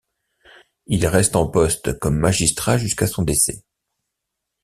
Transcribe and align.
Il 0.87 1.05
reste 1.05 1.35
en 1.35 1.45
poste 1.47 1.99
comme 1.99 2.17
magistrat 2.17 2.79
jusqu'à 2.79 3.05
son 3.05 3.21
décès. 3.21 3.61